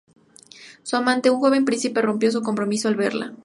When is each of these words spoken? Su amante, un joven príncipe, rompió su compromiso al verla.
Su 0.81 0.95
amante, 0.95 1.29
un 1.29 1.39
joven 1.39 1.63
príncipe, 1.63 2.01
rompió 2.01 2.31
su 2.31 2.41
compromiso 2.41 2.87
al 2.87 2.95
verla. 2.95 3.35